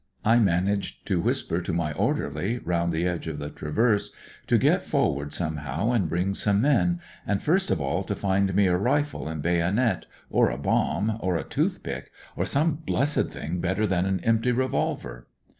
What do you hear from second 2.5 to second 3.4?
round the edge of